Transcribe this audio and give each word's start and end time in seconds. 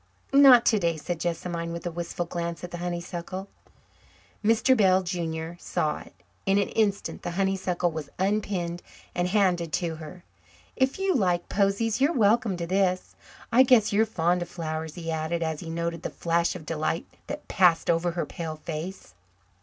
"Not 0.33 0.65
today," 0.65 0.97
said 0.97 1.19
Jessamine, 1.19 1.71
with 1.71 1.85
a 1.85 1.91
wistful 1.91 2.25
glance 2.25 2.63
at 2.63 2.71
the 2.71 2.79
honeysuckle. 2.79 3.47
Mr. 4.43 4.75
Bell, 4.75 5.03
junior, 5.03 5.57
saw 5.59 5.99
it. 5.99 6.15
In 6.47 6.57
an 6.57 6.69
instant 6.69 7.21
the 7.21 7.29
honeysuckle 7.37 7.91
was 7.91 8.09
unpinned 8.17 8.81
and 9.13 9.27
handed 9.27 9.71
to 9.73 9.97
her. 9.97 10.23
"If 10.75 10.97
you 10.97 11.13
like 11.13 11.49
posies, 11.49 12.01
you're 12.01 12.13
welcome 12.17 12.57
to 12.57 12.65
this. 12.65 13.15
I 13.51 13.61
guess 13.61 13.93
you're 13.93 14.07
fond 14.07 14.41
of 14.41 14.49
flowers," 14.49 14.95
he 14.95 15.11
added, 15.11 15.43
as 15.43 15.59
he 15.59 15.69
noted 15.69 16.01
the 16.01 16.09
flash 16.09 16.55
of 16.55 16.65
delight 16.65 17.05
that 17.27 17.47
passed 17.47 17.87
over 17.87 18.13
her 18.13 18.25
pale 18.25 18.55
face. 18.55 19.13